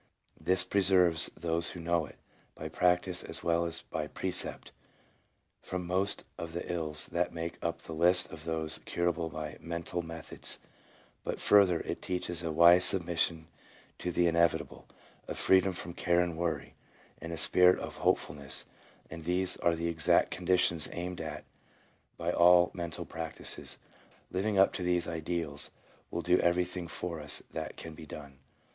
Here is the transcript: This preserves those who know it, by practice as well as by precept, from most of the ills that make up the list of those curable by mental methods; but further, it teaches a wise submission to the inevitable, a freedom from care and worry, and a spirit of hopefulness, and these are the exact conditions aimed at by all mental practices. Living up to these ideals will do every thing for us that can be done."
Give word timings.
This 0.39 0.63
preserves 0.63 1.29
those 1.37 1.69
who 1.69 1.79
know 1.79 2.07
it, 2.07 2.17
by 2.55 2.69
practice 2.69 3.21
as 3.21 3.43
well 3.43 3.65
as 3.65 3.83
by 3.83 4.07
precept, 4.07 4.71
from 5.61 5.85
most 5.85 6.23
of 6.39 6.53
the 6.53 6.73
ills 6.73 7.05
that 7.09 7.31
make 7.35 7.59
up 7.63 7.83
the 7.83 7.93
list 7.93 8.27
of 8.31 8.43
those 8.45 8.79
curable 8.85 9.29
by 9.29 9.57
mental 9.59 10.01
methods; 10.01 10.57
but 11.23 11.39
further, 11.39 11.81
it 11.81 12.01
teaches 12.01 12.41
a 12.41 12.51
wise 12.51 12.83
submission 12.83 13.47
to 13.99 14.11
the 14.11 14.25
inevitable, 14.25 14.87
a 15.27 15.35
freedom 15.35 15.71
from 15.71 15.93
care 15.93 16.19
and 16.19 16.35
worry, 16.35 16.73
and 17.21 17.31
a 17.31 17.37
spirit 17.37 17.77
of 17.77 17.97
hopefulness, 17.97 18.65
and 19.11 19.23
these 19.25 19.55
are 19.57 19.75
the 19.75 19.87
exact 19.87 20.31
conditions 20.31 20.89
aimed 20.93 21.21
at 21.21 21.43
by 22.17 22.31
all 22.31 22.71
mental 22.73 23.05
practices. 23.05 23.77
Living 24.31 24.57
up 24.57 24.73
to 24.73 24.81
these 24.81 25.07
ideals 25.07 25.69
will 26.09 26.23
do 26.23 26.39
every 26.39 26.65
thing 26.65 26.87
for 26.87 27.19
us 27.19 27.43
that 27.51 27.77
can 27.77 27.93
be 27.93 28.07
done." 28.07 28.39